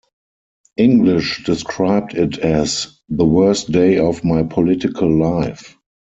[0.77, 5.77] English described it as "the worst day of my political life".